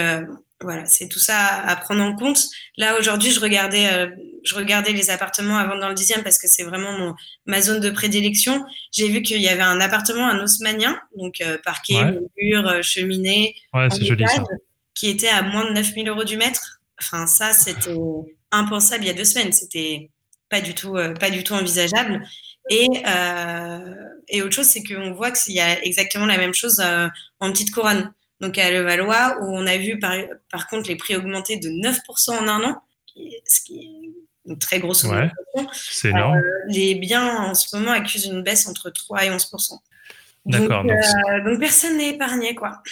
voilà, 0.61 0.85
c'est 0.85 1.09
tout 1.09 1.19
ça 1.19 1.37
à, 1.65 1.75
prendre 1.75 2.01
en 2.01 2.15
compte. 2.15 2.47
Là, 2.77 2.97
aujourd'hui, 2.97 3.31
je 3.31 3.39
regardais, 3.39 3.91
euh, 3.91 4.07
je 4.43 4.55
regardais 4.55 4.93
les 4.93 5.09
appartements 5.09 5.57
avant 5.57 5.77
dans 5.77 5.89
le 5.89 5.95
dixième 5.95 6.23
parce 6.23 6.37
que 6.37 6.47
c'est 6.47 6.63
vraiment 6.63 6.91
mon, 6.97 7.13
ma 7.45 7.61
zone 7.61 7.81
de 7.81 7.89
prédilection. 7.89 8.65
J'ai 8.91 9.09
vu 9.09 9.21
qu'il 9.21 9.41
y 9.41 9.49
avait 9.49 9.61
un 9.61 9.81
appartement, 9.81 10.27
un 10.27 10.41
haussmanien, 10.41 10.97
donc 11.17 11.41
euh, 11.41 11.57
parquet, 11.63 12.01
mur, 12.37 12.67
euh, 12.67 12.81
cheminée, 12.81 13.55
qui 14.93 15.09
était 15.09 15.27
à 15.27 15.41
moins 15.41 15.65
de 15.65 15.73
9000 15.73 16.07
euros 16.07 16.23
du 16.23 16.37
mètre. 16.37 16.79
Enfin, 17.01 17.27
ça, 17.27 17.51
c'était 17.51 17.91
impensable 18.51 19.03
il 19.03 19.07
y 19.07 19.11
a 19.11 19.13
deux 19.13 19.25
semaines. 19.25 19.51
C'était 19.51 20.09
pas 20.49 20.61
du 20.61 20.73
tout, 20.73 20.93
pas 21.19 21.29
du 21.29 21.43
tout 21.43 21.53
envisageable. 21.53 22.25
Et, 22.69 22.87
et 24.27 24.41
autre 24.41 24.55
chose, 24.55 24.65
c'est 24.65 24.83
qu'on 24.83 25.13
voit 25.13 25.31
qu'il 25.31 25.53
y 25.53 25.59
a 25.59 25.83
exactement 25.83 26.25
la 26.25 26.37
même 26.37 26.53
chose 26.53 26.81
en 27.39 27.51
petite 27.51 27.71
couronne 27.71 28.11
donc 28.41 28.57
à 28.57 28.69
Levallois, 28.69 29.37
où 29.41 29.45
on 29.55 29.65
a 29.65 29.77
vu 29.77 29.99
par, 29.99 30.13
par 30.51 30.67
contre 30.67 30.89
les 30.89 30.95
prix 30.95 31.15
augmenter 31.15 31.57
de 31.57 31.69
9% 31.69 32.31
en 32.31 32.47
un 32.47 32.63
an, 32.63 32.81
ce 33.47 33.61
qui 33.61 33.79
est 33.79 34.49
une 34.49 34.59
très 34.59 34.79
grosse 34.79 35.05
augmentation. 35.05 35.69
c'est 35.73 36.09
énorme. 36.09 36.37
Euh, 36.37 36.41
les 36.67 36.95
biens 36.95 37.37
en 37.37 37.55
ce 37.55 37.75
moment 37.75 37.91
accusent 37.91 38.25
une 38.25 38.43
baisse 38.43 38.67
entre 38.67 38.89
3 38.89 39.25
et 39.25 39.29
11%. 39.29 39.79
D'accord. 40.45 40.83
Donc, 40.83 40.91
euh, 40.91 41.43
donc, 41.43 41.59
personne 41.59 41.97
n'est 41.97 42.09
épargné, 42.09 42.53
quoi. 42.53 42.83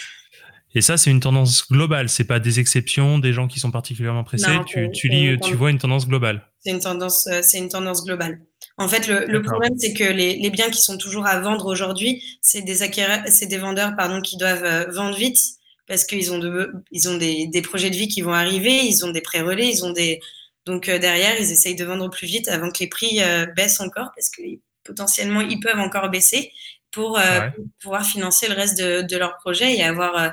Et 0.74 0.80
ça, 0.80 0.96
c'est 0.96 1.10
une 1.10 1.20
tendance 1.20 1.68
globale. 1.68 2.08
C'est 2.08 2.24
pas 2.24 2.40
des 2.40 2.58
exceptions, 2.58 3.20
des 3.20 3.32
gens 3.32 3.46
qui 3.46 3.60
sont 3.60 3.70
particulièrement 3.70 4.24
pressés. 4.24 4.58
tu, 4.66 4.90
tu, 4.90 5.08
lis, 5.08 5.38
tu 5.38 5.54
vois 5.54 5.70
une 5.70 5.78
tendance 5.78 6.08
globale. 6.08 6.50
C'est 6.58 6.72
une 6.72 6.80
tendance, 6.80 7.28
euh, 7.28 7.40
c'est 7.42 7.58
une 7.58 7.68
tendance 7.68 8.04
globale. 8.04 8.40
En 8.76 8.88
fait, 8.88 9.06
le, 9.06 9.40
problème, 9.40 9.72
c'est 9.78 9.94
que 9.94 10.02
les, 10.02 10.50
biens 10.50 10.68
qui 10.68 10.82
sont 10.82 10.98
toujours 10.98 11.26
à 11.26 11.38
vendre 11.38 11.66
aujourd'hui, 11.66 12.38
c'est 12.40 12.62
des 12.62 12.78
des 12.78 13.58
vendeurs 13.58 13.94
pardon, 13.96 14.20
qui 14.20 14.36
doivent 14.36 14.64
euh, 14.64 14.90
vendre 14.90 15.16
vite 15.16 15.38
parce 15.86 16.04
qu'ils 16.04 16.32
ont, 16.32 16.38
de, 16.38 16.72
ils 16.90 17.08
ont 17.08 17.16
des, 17.16 17.62
projets 17.62 17.90
de 17.90 17.94
vie 17.94 18.08
qui 18.08 18.22
vont 18.22 18.32
arriver, 18.32 18.84
ils 18.84 19.04
ont 19.04 19.10
des 19.10 19.20
pré-relais, 19.20 19.68
ils 19.68 19.84
ont 19.84 19.92
des. 19.92 20.20
Donc 20.66 20.88
euh, 20.88 20.98
derrière, 20.98 21.38
ils 21.38 21.52
essayent 21.52 21.76
de 21.76 21.84
vendre 21.84 22.10
plus 22.10 22.26
vite 22.26 22.48
avant 22.48 22.70
que 22.70 22.78
les 22.80 22.88
prix 22.88 23.22
euh, 23.22 23.46
baissent 23.54 23.80
encore 23.80 24.10
parce 24.16 24.28
que 24.30 24.42
potentiellement, 24.82 25.40
ils 25.40 25.60
peuvent 25.60 25.78
encore 25.78 26.08
baisser 26.10 26.50
pour, 26.90 27.18
pouvoir 27.80 28.04
financer 28.04 28.48
le 28.48 28.54
reste 28.54 28.78
de, 28.78 29.16
leur 29.16 29.36
projet 29.36 29.74
et 29.76 29.82
avoir. 29.82 30.32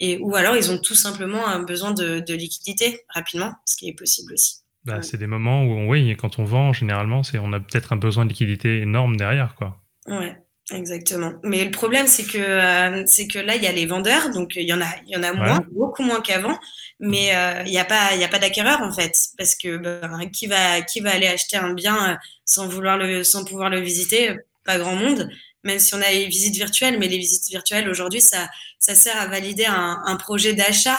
et, 0.00 0.18
ou 0.18 0.36
alors, 0.36 0.56
ils 0.56 0.70
ont 0.70 0.78
tout 0.78 0.94
simplement 0.94 1.46
un 1.46 1.62
besoin 1.62 1.92
de, 1.92 2.20
de 2.20 2.34
liquidité 2.34 3.04
rapidement, 3.08 3.54
ce 3.64 3.76
qui 3.76 3.88
est 3.88 3.94
possible 3.94 4.32
aussi. 4.32 4.65
Bah, 4.86 5.02
c'est 5.02 5.16
des 5.16 5.26
moments 5.26 5.64
où, 5.64 5.90
oui, 5.90 6.16
quand 6.16 6.38
on 6.38 6.44
vend, 6.44 6.72
généralement, 6.72 7.24
c'est 7.24 7.38
on 7.40 7.52
a 7.52 7.58
peut-être 7.58 7.92
un 7.92 7.96
besoin 7.96 8.24
de 8.24 8.30
liquidité 8.30 8.82
énorme 8.82 9.16
derrière, 9.16 9.56
quoi. 9.56 9.80
Ouais, 10.06 10.36
exactement. 10.70 11.32
Mais 11.42 11.64
le 11.64 11.72
problème, 11.72 12.06
c'est 12.06 12.22
que 12.22 12.38
euh, 12.38 13.02
c'est 13.06 13.26
que 13.26 13.40
là, 13.40 13.56
il 13.56 13.64
y 13.64 13.66
a 13.66 13.72
les 13.72 13.86
vendeurs, 13.86 14.30
donc 14.30 14.54
il 14.54 14.62
y 14.62 14.72
en 14.72 14.80
a, 14.80 14.86
il 15.04 15.12
y 15.12 15.16
en 15.16 15.24
a 15.24 15.32
moins, 15.32 15.58
beaucoup 15.72 16.04
moins 16.04 16.20
qu'avant, 16.20 16.56
mais 17.00 17.34
euh, 17.34 17.64
il 17.66 17.72
n'y 17.72 17.78
a 17.78 17.84
pas, 17.84 18.14
il 18.14 18.20
y 18.20 18.24
a 18.24 18.28
pas 18.28 18.38
d'acquéreur 18.38 18.80
en 18.80 18.92
fait, 18.92 19.12
parce 19.36 19.56
que 19.56 19.76
ben, 19.76 20.30
qui 20.30 20.46
va, 20.46 20.80
qui 20.82 21.00
va 21.00 21.10
aller 21.10 21.26
acheter 21.26 21.56
un 21.56 21.72
bien 21.72 22.12
euh, 22.12 22.16
sans 22.44 22.68
vouloir 22.68 22.96
le, 22.96 23.24
sans 23.24 23.44
pouvoir 23.44 23.70
le 23.70 23.80
visiter, 23.80 24.36
pas 24.64 24.78
grand 24.78 24.94
monde. 24.94 25.28
Même 25.64 25.80
si 25.80 25.94
on 25.96 26.00
a 26.00 26.10
les 26.12 26.26
visites 26.26 26.54
virtuelles, 26.54 26.96
mais 27.00 27.08
les 27.08 27.18
visites 27.18 27.50
virtuelles 27.50 27.88
aujourd'hui, 27.88 28.20
ça, 28.20 28.48
ça 28.78 28.94
sert 28.94 29.20
à 29.20 29.26
valider 29.26 29.66
un, 29.66 30.00
un 30.06 30.14
projet 30.14 30.54
d'achat 30.54 30.98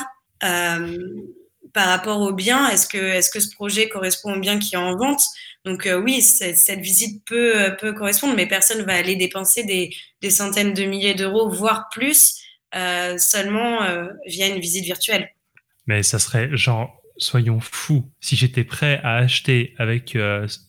par 1.78 1.90
rapport 1.90 2.22
au 2.22 2.34
bien, 2.34 2.68
est-ce 2.70 2.88
que, 2.88 2.98
est 2.98 3.32
que 3.32 3.40
ce 3.40 3.54
projet 3.54 3.88
correspond 3.88 4.34
au 4.34 4.40
bien 4.40 4.58
qui 4.58 4.74
est 4.74 4.80
en 4.80 4.98
vente? 4.98 5.22
Donc 5.64 5.86
euh, 5.86 6.02
oui, 6.02 6.24
cette 6.24 6.80
visite 6.80 7.24
peut, 7.24 7.76
peut 7.80 7.94
correspondre, 7.94 8.34
mais 8.36 8.48
personne 8.48 8.82
va 8.82 8.96
aller 8.96 9.16
dépenser 9.16 9.64
des, 9.64 10.32
centaines 10.32 10.74
de 10.74 10.86
milliers 10.86 11.14
d'euros, 11.14 11.52
voire 11.52 11.90
plus, 11.92 12.42
euh, 12.74 13.20
seulement 13.20 13.84
euh, 13.84 14.08
via 14.26 14.48
une 14.48 14.60
visite 14.60 14.86
virtuelle. 14.86 15.30
Mais 15.86 16.02
ça 16.02 16.18
serait 16.18 16.50
genre, 16.58 17.00
soyons 17.18 17.60
fous, 17.60 18.10
si 18.22 18.36
j'étais 18.36 18.64
prêt 18.64 19.00
à 19.04 19.18
acheter 19.18 19.76
avec 19.78 20.18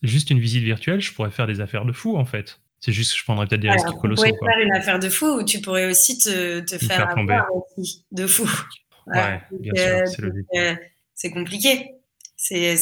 juste 0.03 0.29
une 0.29 0.41
visite 0.41 0.63
virtuelle, 0.63 1.01
je 1.01 1.15
pourrais 1.15 1.31
faire 1.31 1.47
des 1.47 1.63
affaires 1.63 1.87
de 1.87 1.93
fou 1.93 2.19
en 2.19 2.27
fait. 2.27 2.61
C'est 2.81 2.93
juste 2.93 3.13
que 3.13 3.19
je 3.19 3.25
prendrais 3.25 3.47
peut-être 3.47 3.63
des 3.63 3.71
risques 3.71 3.89
colossaux. 4.03 4.27
Tu 4.27 4.35
pourrais 4.35 4.53
faire 4.53 4.63
une 4.63 4.75
affaire 4.75 4.99
de 4.99 5.09
fou 5.09 5.39
ou 5.39 5.43
tu 5.43 5.63
pourrais 5.63 5.87
aussi 5.87 6.19
te, 6.19 6.61
te 6.61 6.77
faire, 6.77 7.15
aussi 7.67 8.05
de 8.13 8.27
fou. 8.27 8.47
Ouais, 9.07 9.41
bien 9.59 9.73
sûr, 9.75 10.07
c'est 10.07 10.21
logique 10.21 10.47
c'est 11.19 11.31
compliqué. 11.31 11.91
C'est 12.37 12.77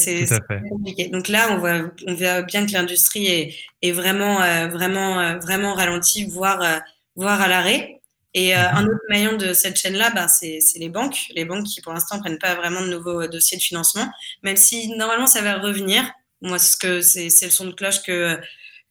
compliqué. 0.69 1.09
Donc 1.09 1.29
là, 1.29 1.49
on 1.53 1.59
voit, 1.59 1.91
on 2.07 2.15
voit 2.15 2.43
bien 2.43 2.67
que 2.67 2.73
l'industrie 2.73 3.27
est, 3.27 3.57
est, 3.81 3.93
vraiment, 3.93 4.43
euh, 4.43 4.69
vraiment, 4.69 5.19
euh, 5.19 5.39
vraiment 5.39 5.73
ralentie, 5.73 6.27
voire, 6.27 6.61
euh, 6.61 6.79
voire 7.17 7.41
à 7.41 7.49
l'arrêt. 7.49 8.03
Et 8.35 8.55
mhm. 8.55 8.61
un 8.61 8.85
autre 8.85 9.05
maillon 9.09 9.37
de 9.39 9.55
cette 9.55 9.79
chaîne-là, 9.79 10.11
bah, 10.11 10.29
c'est 10.29 10.61
les 10.77 10.91
banques. 10.91 11.17
Les 11.35 11.47
banques 11.47 11.65
qui, 11.65 11.81
pour 11.81 11.95
l'instant, 11.95 12.21
prennent 12.21 12.39
pas 12.39 12.55
vraiment 12.55 12.83
de 12.83 12.89
nouveaux 12.89 13.27
dossiers 13.27 13.57
de 13.57 13.63
financement, 13.63 14.07
même 14.43 14.57
si 14.57 14.89
normalement, 14.89 15.27
ça 15.27 15.41
va 15.41 15.57
revenir. 15.57 16.05
Moi, 16.43 16.59
ce 16.59 16.77
que 16.77 17.01
c'est 17.01 17.31
le 17.43 17.51
son 17.51 17.65
de 17.65 17.73
cloche 17.73 18.03
que, 18.03 18.39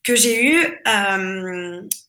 que 0.02 0.16
j'ai 0.16 0.44
eu. 0.48 0.82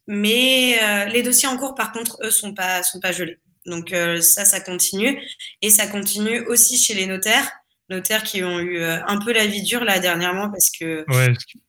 mais 0.06 1.06
les 1.12 1.22
dossiers 1.22 1.48
en 1.48 1.58
cours, 1.58 1.74
par 1.74 1.92
contre, 1.92 2.16
eux, 2.22 2.30
sont 2.30 2.54
pas, 2.54 2.82
sont 2.82 3.00
pas 3.00 3.12
gelés. 3.12 3.38
Donc 3.66 3.92
euh, 3.92 4.20
ça, 4.20 4.44
ça 4.44 4.60
continue. 4.60 5.20
Et 5.62 5.70
ça 5.70 5.86
continue 5.86 6.40
aussi 6.46 6.78
chez 6.78 6.94
les 6.94 7.06
notaires. 7.06 7.50
Notaires 7.88 8.24
qui 8.24 8.42
ont 8.42 8.58
eu 8.58 8.78
euh, 8.78 8.98
un 9.06 9.18
peu 9.18 9.32
la 9.32 9.46
vie 9.46 9.62
dure 9.62 9.84
là 9.84 10.00
dernièrement 10.00 10.50
parce 10.50 10.70
que 10.70 11.04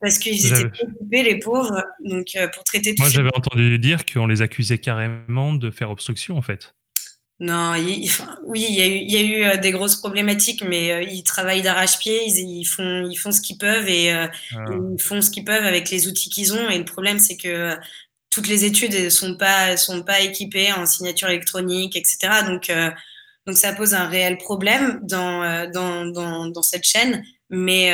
parce 0.00 0.18
qu'ils 0.18 0.46
étaient 0.46 0.64
occupés 0.82 1.22
les 1.22 1.38
pauvres 1.38 1.84
donc 2.04 2.26
euh, 2.34 2.48
pour 2.48 2.64
traiter 2.64 2.92
tout 2.92 3.02
moi 3.02 3.08
j'avais 3.08 3.30
entendu 3.36 3.78
dire 3.78 4.04
qu'on 4.04 4.26
les 4.26 4.42
accusait 4.42 4.78
carrément 4.78 5.54
de 5.54 5.70
faire 5.70 5.92
obstruction 5.92 6.36
en 6.36 6.42
fait 6.42 6.74
non 7.38 7.74
oui 8.44 8.66
il 8.68 8.74
y 8.74 8.82
a 8.82 8.88
eu 8.88 8.96
il 8.96 9.12
y 9.12 9.16
a 9.16 9.54
eu 9.54 9.60
des 9.60 9.70
grosses 9.70 9.94
problématiques 9.94 10.64
mais 10.68 11.06
ils 11.08 11.22
travaillent 11.22 11.62
d'arrache-pied 11.62 12.24
ils, 12.26 12.64
font 12.64 13.08
ils 13.08 13.14
font 13.14 13.30
ce 13.30 13.40
qu'ils 13.40 13.58
peuvent 13.58 13.88
et 13.88 14.10
ah. 14.10 14.28
ils 14.96 15.00
font 15.00 15.22
ce 15.22 15.30
qu'ils 15.30 15.44
peuvent 15.44 15.64
avec 15.64 15.88
les 15.88 16.08
outils 16.08 16.30
qu'ils 16.30 16.52
ont 16.52 16.68
et 16.68 16.78
le 16.78 16.84
problème 16.84 17.20
c'est 17.20 17.36
que 17.36 17.76
toutes 18.30 18.48
les 18.48 18.64
études 18.64 18.94
ne 18.94 19.10
sont 19.10 19.36
pas, 19.36 19.76
sont 19.76 20.02
pas 20.02 20.20
équipées 20.20 20.72
en 20.72 20.86
signature 20.86 21.28
électronique, 21.28 21.96
etc. 21.96 22.42
Donc, 22.46 22.70
donc 23.46 23.56
ça 23.56 23.72
pose 23.72 23.94
un 23.94 24.06
réel 24.06 24.36
problème 24.38 25.00
dans, 25.02 25.70
dans, 25.70 26.06
dans, 26.06 26.46
dans 26.46 26.62
cette 26.62 26.84
chaîne. 26.84 27.24
Mais 27.50 27.90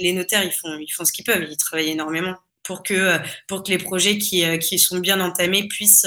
les 0.00 0.12
notaires, 0.12 0.44
ils 0.44 0.52
font, 0.52 0.78
ils 0.78 0.92
font 0.92 1.04
ce 1.04 1.12
qu'ils 1.12 1.24
peuvent, 1.24 1.46
ils 1.48 1.56
travaillent 1.56 1.90
énormément 1.90 2.36
pour 2.62 2.82
que, 2.82 3.16
pour 3.46 3.62
que 3.62 3.70
les 3.70 3.78
projets 3.78 4.18
qui, 4.18 4.44
qui 4.58 4.78
sont 4.78 4.98
bien 4.98 5.20
entamés 5.20 5.66
puissent, 5.68 6.06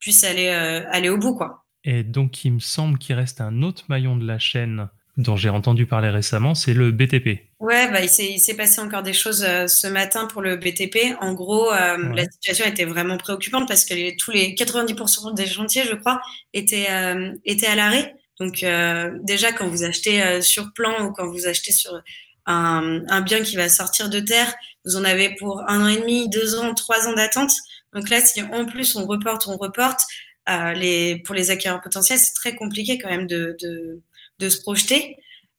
puissent 0.00 0.24
aller, 0.24 0.48
aller 0.48 1.08
au 1.08 1.18
bout. 1.18 1.36
Quoi. 1.36 1.64
Et 1.84 2.02
donc, 2.02 2.44
il 2.44 2.54
me 2.54 2.58
semble 2.60 2.98
qu'il 2.98 3.14
reste 3.14 3.40
un 3.40 3.62
autre 3.62 3.84
maillon 3.88 4.16
de 4.16 4.26
la 4.26 4.38
chaîne 4.38 4.88
dont 5.16 5.36
j'ai 5.36 5.50
entendu 5.50 5.86
parler 5.86 6.08
récemment, 6.08 6.54
c'est 6.54 6.74
le 6.74 6.92
BTP. 6.92 7.50
Ouais, 7.58 7.90
bah, 7.90 8.00
il 8.02 8.08
s'est 8.08 8.56
passé 8.56 8.80
encore 8.80 9.02
des 9.02 9.12
choses 9.12 9.44
euh, 9.46 9.66
ce 9.66 9.86
matin 9.86 10.26
pour 10.26 10.40
le 10.40 10.56
BTP. 10.56 11.14
En 11.20 11.34
gros, 11.34 11.70
euh, 11.70 12.14
la 12.14 12.24
situation 12.24 12.64
était 12.64 12.84
vraiment 12.84 13.18
préoccupante 13.18 13.68
parce 13.68 13.84
que 13.84 13.94
les, 13.94 14.16
tous 14.16 14.30
les 14.30 14.54
90% 14.54 15.34
des 15.34 15.46
chantiers, 15.46 15.84
je 15.84 15.94
crois, 15.94 16.20
étaient, 16.54 16.86
euh, 16.90 17.32
étaient 17.44 17.66
à 17.66 17.74
l'arrêt. 17.74 18.14
Donc 18.38 18.64
déjà, 19.22 19.52
quand 19.52 19.68
vous 19.68 19.84
achetez 19.84 20.40
sur 20.40 20.72
plan 20.72 21.04
ou 21.04 21.12
quand 21.12 21.28
vous 21.28 21.46
achetez 21.46 21.72
sur 21.72 21.92
un, 22.46 23.02
un, 23.06 23.20
bien 23.20 23.42
qui 23.42 23.54
va 23.56 23.68
sortir 23.68 24.08
de 24.08 24.18
terre, 24.18 24.54
vous 24.86 24.96
en 24.96 25.04
avez 25.04 25.34
pour 25.34 25.60
un 25.68 25.84
an 25.84 25.88
et 25.88 26.00
demi, 26.00 26.26
deux 26.30 26.54
ans, 26.58 26.72
trois 26.72 27.06
ans 27.06 27.12
d'attente. 27.12 27.52
Donc 27.92 28.08
là, 28.08 28.22
si 28.22 28.40
en 28.42 28.64
plus 28.64 28.96
on 28.96 29.04
reporte, 29.04 29.46
on 29.46 29.58
reporte, 29.58 30.00
les, 30.74 31.20
pour 31.26 31.34
les 31.34 31.50
acquéreurs 31.50 31.82
potentiels, 31.82 32.18
c'est 32.18 32.32
très 32.32 32.54
compliqué 32.54 32.96
quand 32.96 33.10
même 33.10 33.26
de, 33.26 33.58
de 33.60 34.00
de 34.40 34.48
se 34.48 34.60
projeter. 34.60 35.16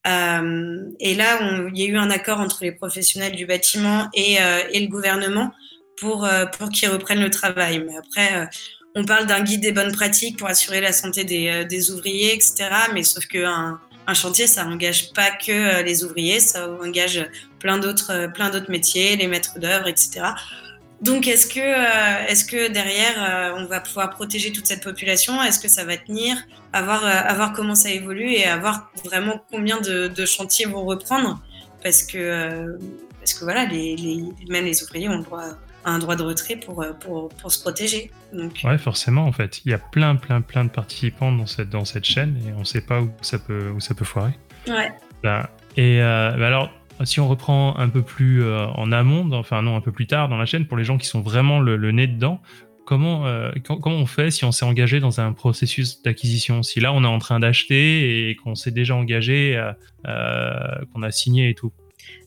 Euh, 0.07 0.89
et 0.99 1.15
là, 1.15 1.39
il 1.73 1.77
y 1.77 1.83
a 1.83 1.89
eu 1.89 1.97
un 1.97 2.09
accord 2.09 2.39
entre 2.39 2.63
les 2.63 2.71
professionnels 2.71 3.35
du 3.35 3.45
bâtiment 3.45 4.09
et, 4.13 4.41
euh, 4.41 4.63
le 4.73 4.87
gouvernement 4.87 5.51
pour, 5.97 6.25
euh, 6.25 6.45
pour 6.45 6.69
qu'ils 6.69 6.89
reprennent 6.89 7.21
le 7.21 7.29
travail. 7.29 7.83
Mais 7.85 7.95
après, 7.95 8.49
on 8.95 9.05
parle 9.05 9.27
d'un 9.27 9.41
guide 9.41 9.61
des 9.61 9.71
bonnes 9.71 9.93
pratiques 9.93 10.37
pour 10.37 10.47
assurer 10.47 10.81
la 10.81 10.91
santé 10.91 11.23
des, 11.23 11.91
ouvriers, 11.91 12.33
etc. 12.33 12.69
Mais 12.93 13.03
sauf 13.03 13.25
qu'un 13.25 13.79
un 14.07 14.13
chantier, 14.15 14.47
ça 14.47 14.65
engage 14.65 15.13
pas 15.13 15.29
que 15.29 15.83
les 15.83 16.03
ouvriers, 16.03 16.39
ça 16.39 16.67
engage 16.67 17.23
plein 17.59 17.77
d'autres, 17.77 18.31
plein 18.33 18.49
d'autres 18.49 18.71
métiers, 18.71 19.15
les 19.15 19.27
maîtres 19.27 19.59
d'œuvre, 19.59 19.87
etc. 19.87 20.21
Donc, 21.01 21.27
est-ce 21.27 21.47
que, 21.47 21.59
euh, 21.59 22.27
est-ce 22.27 22.45
que 22.45 22.71
derrière, 22.71 23.15
euh, 23.17 23.59
on 23.59 23.65
va 23.65 23.79
pouvoir 23.79 24.11
protéger 24.11 24.51
toute 24.51 24.67
cette 24.67 24.83
population? 24.83 25.41
Est-ce 25.41 25.59
que 25.59 25.67
ça 25.67 25.83
va 25.83 25.97
tenir? 25.97 26.37
À 26.73 26.83
voir, 26.83 27.03
euh, 27.03 27.47
comment 27.55 27.73
ça 27.73 27.89
évolue 27.89 28.31
et 28.31 28.45
à 28.45 28.57
voir 28.57 28.91
vraiment 29.03 29.43
combien 29.51 29.81
de, 29.81 30.25
chantiers 30.25 30.67
vont 30.67 30.85
reprendre 30.85 31.41
Parce 31.81 32.03
que, 32.03 32.77
parce 33.19 33.33
que 33.33 33.43
voilà, 33.43 33.65
les, 33.65 33.95
les, 33.95 34.23
même 34.47 34.65
les 34.65 34.83
ouvriers 34.83 35.09
ont 35.09 35.19
droit 35.19 35.43
un 35.83 35.97
droit 35.97 36.15
de 36.15 36.21
retrait 36.21 36.57
pour, 36.57 36.85
pour, 36.99 37.29
pour 37.29 37.51
se 37.51 37.59
protéger. 37.59 38.11
Donc... 38.31 38.59
Ouais, 38.63 38.77
forcément, 38.77 39.25
en 39.25 39.31
fait. 39.31 39.65
Il 39.65 39.71
y 39.71 39.73
a 39.73 39.79
plein, 39.79 40.15
plein, 40.15 40.41
plein 40.41 40.65
de 40.65 40.69
participants 40.69 41.31
dans 41.31 41.47
cette, 41.47 41.69
dans 41.69 41.85
cette 41.85 42.05
chaîne 42.05 42.39
et 42.47 42.53
on 42.53 42.59
ne 42.59 42.63
sait 42.65 42.81
pas 42.81 43.01
où 43.01 43.09
ça 43.23 43.39
peut, 43.39 43.71
où 43.71 43.79
ça 43.79 43.95
peut 43.95 44.05
foirer. 44.05 44.33
Ouais. 44.67 44.93
Bah, 45.23 45.49
et 45.77 45.97
bah 45.97 46.45
alors, 46.45 46.71
si 47.05 47.19
on 47.19 47.27
reprend 47.27 47.77
un 47.77 47.89
peu 47.89 48.01
plus 48.01 48.43
euh, 48.43 48.65
en 48.67 48.91
amont, 48.91 49.31
enfin 49.33 49.61
non, 49.61 49.75
un 49.75 49.81
peu 49.81 49.91
plus 49.91 50.07
tard 50.07 50.29
dans 50.29 50.37
la 50.37 50.45
chaîne, 50.45 50.65
pour 50.65 50.77
les 50.77 50.83
gens 50.83 50.97
qui 50.97 51.07
sont 51.07 51.21
vraiment 51.21 51.59
le, 51.59 51.91
nez 51.91 52.07
dedans, 52.07 52.41
comment, 52.85 53.25
euh, 53.27 53.51
comment 53.63 53.97
on 53.97 54.05
fait 54.05 54.31
si 54.31 54.45
on 54.45 54.51
s'est 54.51 54.65
engagé 54.65 54.99
dans 54.99 55.19
un 55.19 55.33
processus 55.33 56.01
d'acquisition? 56.01 56.63
Si 56.63 56.79
là, 56.79 56.93
on 56.93 57.03
est 57.03 57.07
en 57.07 57.19
train 57.19 57.39
d'acheter 57.39 58.29
et 58.29 58.35
qu'on 58.35 58.55
s'est 58.55 58.71
déjà 58.71 58.95
engagé, 58.95 59.61
euh, 60.07 60.75
qu'on 60.93 61.03
a 61.03 61.11
signé 61.11 61.49
et 61.49 61.55
tout. 61.55 61.71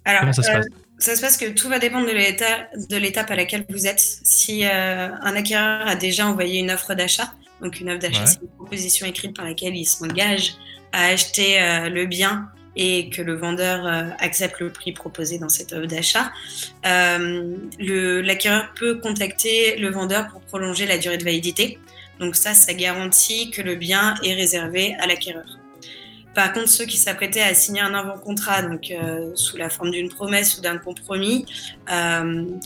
comment 0.04 0.33
ça 0.33 0.43
se 0.43 0.50
passe? 0.50 0.66
ça 0.97 1.16
se 1.16 1.21
passe 1.21 1.37
que 1.37 1.50
tout 1.50 1.69
va 1.69 1.81
dépendre 1.81 2.07
de 2.07 2.97
l'étape 2.97 3.31
à 3.31 3.37
laquelle 3.37 3.64
vous 3.69 3.87
êtes. 3.87 4.00
Si 4.00 4.64
un 4.64 5.37
acquéreur 5.37 5.87
a 5.87 5.97
déjà 5.97 6.26
envoyé 6.26 6.61
une 6.61 6.71
offre 6.71 6.95
d'achat, 6.95 7.35
donc 7.61 7.81
une 7.81 7.90
offre 7.90 7.99
d'achat, 7.99 8.26
c'est 8.26 8.40
une 8.40 8.49
proposition 8.49 9.07
écrite 9.07 9.37
par 9.37 9.45
laquelle 9.45 9.76
il 9.76 9.85
s'engage 9.85 10.54
à 10.93 11.07
acheter 11.07 11.59
le 11.90 12.07
bien 12.07 12.49
et 12.76 13.09
que 13.11 13.23
le 13.23 13.35
vendeur 13.35 13.87
euh, 13.87 14.04
accepte 14.19 14.61
le 14.61 14.71
prix 14.71 14.93
proposé 14.93 15.38
dans 15.38 15.49
cette 15.49 15.73
offre 15.73 15.87
d'achat, 15.87 16.33
euh, 16.87 17.57
l'acquéreur 18.23 18.73
peut 18.78 18.97
contacter 18.97 19.76
le 19.76 19.90
vendeur 19.90 20.28
pour 20.28 20.40
prolonger 20.43 20.87
la 20.87 20.99
durée 20.99 21.19
de 21.19 21.25
validité. 21.25 21.78
Donc 22.21 22.37
ça, 22.37 22.54
ça 22.54 22.75
garantit 22.75 23.50
que 23.50 23.62
le 23.62 23.75
bien 23.75 24.14
est 24.23 24.35
réservé 24.35 24.95
à 25.00 25.07
l'acquéreur. 25.07 25.59
Par 26.35 26.52
contre, 26.52 26.69
ceux 26.69 26.85
qui 26.85 26.97
s'apprêtaient 26.97 27.43
à 27.43 27.54
signer 27.54 27.81
un 27.81 27.95
avant-contrat, 27.95 28.62
donc 28.62 28.90
euh, 28.90 29.31
sous 29.37 29.57
la 29.57 29.69
forme 29.71 29.93
d'une 29.93 30.09
promesse 30.09 30.59
ou 30.59 30.61
d'un 30.61 30.78
compromis, 30.78 31.47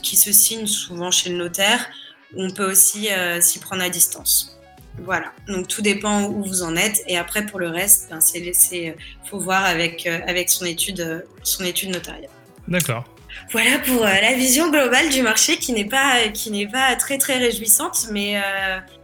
qui 0.03 0.17
se 0.17 0.33
signe 0.33 0.67
souvent 0.67 1.11
chez 1.11 1.31
le 1.31 1.37
notaire, 1.37 1.87
on 2.35 2.51
peut 2.51 2.71
aussi 2.71 3.09
s'y 3.41 3.59
prendre 3.59 3.83
à 3.83 3.91
distance. 3.91 4.58
Voilà, 5.05 5.33
donc 5.47 5.69
tout 5.69 5.83
dépend 5.83 6.25
où 6.25 6.43
vous 6.43 6.63
en 6.63 6.77
êtes. 6.77 7.03
Et 7.07 7.17
après, 7.17 7.47
pour 7.47 7.59
le 7.59 7.69
reste, 7.69 8.09
ben, 8.11 8.21
c'est 8.21 8.41
laissé, 8.41 8.91
euh, 8.91 9.29
faut 9.29 9.39
voir 9.39 9.65
avec, 9.65 10.07
euh, 10.07 10.19
avec 10.27 10.51
son, 10.51 10.65
étude, 10.65 11.01
euh, 11.01 11.21
son 11.43 11.65
étude 11.65 11.91
notariale. 11.91 12.31
D'accord. 12.67 13.05
Voilà 13.53 13.79
pour 13.79 14.03
la 14.03 14.35
vision 14.35 14.71
globale 14.71 15.11
du 15.11 15.23
marché 15.23 15.59
qui 15.59 15.73
n'est 15.73 15.85
pas, 15.85 16.29
qui 16.35 16.51
n'est 16.51 16.67
pas 16.67 16.97
très 16.97 17.19
très 17.19 17.39
réjouissante, 17.39 18.09
mais, 18.11 18.43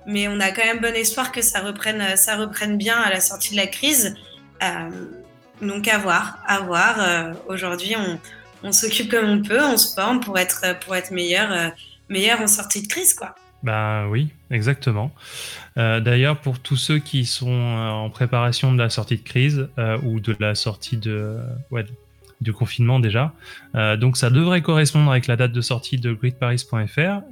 mais 0.06 0.28
on 0.28 0.40
a 0.40 0.50
quand 0.50 0.64
même 0.64 0.80
bon 0.80 0.94
espoir 0.94 1.30
que 1.30 1.40
ça 1.40 1.60
reprenne, 1.60 2.16
ça 2.16 2.36
reprenne 2.36 2.76
bien 2.76 2.96
à 2.96 3.10
la 3.10 3.20
sortie 3.20 3.52
de 3.52 3.56
la 3.56 3.66
crise. 3.66 4.16
donc 5.62 5.88
à 5.88 5.98
voir, 5.98 6.38
à 6.46 6.60
voir. 6.60 7.32
Aujourd'hui, 7.48 7.94
on, 7.96 8.18
on 8.64 8.72
s'occupe 8.72 9.10
comme 9.10 9.28
on 9.28 9.40
peut, 9.40 9.62
on 9.62 9.76
se 9.76 9.94
forme 9.94 10.20
pour 10.20 10.38
être, 10.38 10.78
pour 10.80 10.96
être 10.96 11.10
meilleur, 11.10 11.72
meilleur 12.08 12.40
en 12.40 12.48
sortie 12.48 12.82
de 12.82 12.88
crise, 12.88 13.14
quoi. 13.14 13.34
Bah 13.64 14.08
oui, 14.10 14.28
exactement. 14.50 15.10
Euh, 15.78 15.98
d'ailleurs, 15.98 16.36
pour 16.36 16.58
tous 16.60 16.76
ceux 16.76 16.98
qui 16.98 17.24
sont 17.24 17.48
euh, 17.48 17.88
en 17.88 18.10
préparation 18.10 18.72
de 18.74 18.78
la 18.78 18.90
sortie 18.90 19.16
de 19.16 19.22
crise 19.22 19.68
euh, 19.78 19.96
ou 20.02 20.20
de 20.20 20.36
la 20.38 20.54
sortie 20.54 20.98
de, 20.98 21.38
du 22.42 22.52
confinement 22.52 23.00
déjà, 23.00 23.32
donc 23.98 24.18
ça 24.18 24.28
devrait 24.28 24.60
correspondre 24.60 25.10
avec 25.10 25.26
la 25.26 25.36
date 25.36 25.52
de 25.52 25.60
sortie 25.62 25.96
de 25.96 26.12
gridparis.fr, 26.12 27.22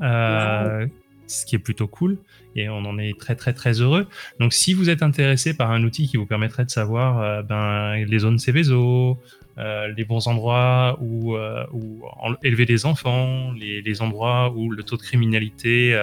ce 1.32 1.46
qui 1.46 1.56
est 1.56 1.60
plutôt 1.60 1.86
cool 1.86 2.18
et 2.54 2.68
on 2.68 2.84
en 2.84 2.98
est 2.98 3.18
très 3.18 3.34
très 3.34 3.52
très 3.52 3.80
heureux. 3.80 4.06
Donc 4.40 4.52
si 4.52 4.74
vous 4.74 4.90
êtes 4.90 5.02
intéressé 5.02 5.54
par 5.54 5.70
un 5.70 5.82
outil 5.84 6.06
qui 6.08 6.16
vous 6.16 6.26
permettrait 6.26 6.64
de 6.64 6.70
savoir 6.70 7.42
ben, 7.44 7.96
les 8.04 8.18
zones 8.18 8.38
Céveso, 8.38 9.18
les 9.56 10.04
bons 10.04 10.26
endroits 10.26 10.98
où, 11.00 11.36
où 11.72 12.02
élever 12.42 12.66
des 12.66 12.84
enfants, 12.84 13.52
les, 13.52 14.02
endroits 14.02 14.52
où 14.54 14.70
le 14.70 14.82
taux 14.82 14.96
de 14.96 15.02
criminalité 15.02 15.98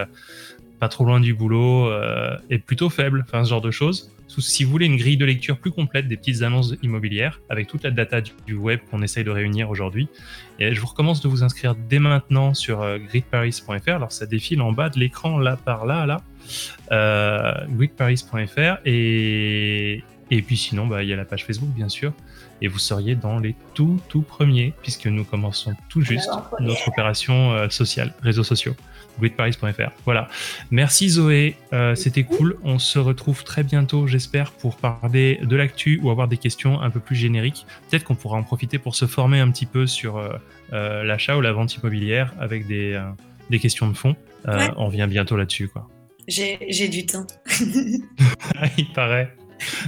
pas 0.80 0.88
trop 0.88 1.06
loin 1.06 1.20
du 1.20 1.34
boulot, 1.34 1.88
euh, 1.88 2.36
est 2.50 2.60
plutôt 2.60 2.90
faible, 2.90 3.26
enfin 3.28 3.44
ce 3.44 3.50
genre 3.50 3.62
de 3.62 3.72
choses. 3.72 4.12
Si 4.38 4.64
vous 4.64 4.70
voulez 4.70 4.86
une 4.86 4.96
grille 4.96 5.18
de 5.18 5.26
lecture 5.26 5.58
plus 5.58 5.72
complète 5.72 6.08
des 6.08 6.16
petites 6.16 6.44
annonces 6.44 6.76
immobilières, 6.84 7.42
avec 7.50 7.68
toute 7.68 7.84
la 7.84 7.90
data 7.90 8.22
du 8.22 8.54
web 8.54 8.80
qu'on 8.90 9.02
essaye 9.02 9.24
de 9.24 9.32
réunir 9.32 9.70
aujourd'hui, 9.70 10.08
et 10.60 10.74
je 10.74 10.80
vous 10.80 10.88
recommence 10.88 11.20
de 11.22 11.28
vous 11.28 11.44
inscrire 11.44 11.76
dès 11.76 12.00
maintenant 12.00 12.54
sur 12.54 12.82
euh, 12.82 13.00
gridparis.fr. 13.00 13.90
Alors 13.90 14.12
ça 14.12 14.28
défile 14.28 14.62
en 14.62 14.72
bas 14.72 14.90
de 14.90 15.00
l'écran, 15.00 15.40
là 15.40 15.58
par 15.58 15.86
là, 15.86 16.06
là, 16.06 16.22
euh, 16.92 17.66
gridparis.fr, 17.70 18.78
et, 18.86 20.04
et 20.32 20.42
puis 20.44 20.58
sinon, 20.58 20.86
bah, 20.86 21.04
il 21.04 21.10
y 21.10 21.14
a 21.14 21.18
la 21.18 21.26
page 21.26 21.46
Facebook, 21.46 21.70
bien 21.70 21.90
sûr, 21.90 22.14
et 22.62 22.68
vous 22.68 22.80
seriez 22.80 23.16
dans 23.16 23.40
les 23.40 23.56
tout, 23.74 24.00
tout 24.10 24.22
premiers, 24.22 24.74
puisque 24.84 25.08
nous 25.08 25.24
commençons 25.24 25.74
tout 25.90 26.02
juste 26.02 26.30
notre 26.60 26.88
opération 26.88 27.54
euh, 27.54 27.70
sociale, 27.70 28.14
réseaux 28.22 28.44
sociaux 28.44 28.76
gridparis.fr. 29.20 29.92
Voilà. 30.06 30.28
Merci 30.72 31.10
Zoé, 31.10 31.56
euh, 31.74 31.96
c'était 31.96 32.24
cool. 32.24 32.58
On 32.64 32.80
se 32.80 33.00
retrouve 33.00 33.44
très 33.44 33.64
bientôt, 33.64 34.08
j'espère, 34.08 34.52
pour 34.52 34.78
parler 34.78 35.40
de 35.44 35.56
l'actu 35.56 36.00
ou 36.02 36.10
avoir 36.10 36.28
des 36.28 36.38
questions 36.38 36.82
un 36.82 36.90
peu 36.90 37.00
plus 37.00 37.16
génériques. 37.16 37.66
Peut-être 37.90 38.04
qu'on 38.04 38.16
pourra 38.16 38.38
en 38.38 38.44
profiter 38.44 38.80
pour 38.80 38.96
se 38.96 39.06
former 39.06 39.40
un 39.40 39.52
petit 39.52 39.66
peu 39.66 39.88
sur 39.88 40.18
euh, 40.18 40.34
euh, 40.74 41.04
l'achat 41.04 41.38
ou 41.38 41.42
la 41.42 41.52
vente 41.52 41.76
immobilière 41.76 42.34
avec 42.40 42.68
des, 42.68 43.02
des 43.50 43.60
questions 43.60 43.88
de 43.88 43.96
fond. 43.96 44.16
On 44.78 44.90
vient 44.90 45.08
bientôt 45.08 45.38
là-dessus, 45.38 45.68
quoi. 45.68 45.88
J'ai 46.28 46.88
du 46.88 47.06
temps. 47.06 47.26
Il 48.78 48.92
paraît. 48.94 49.36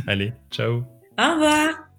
Allez, 0.08 0.34
ciao. 0.52 0.84
Au 1.18 1.34
revoir. 1.34 1.91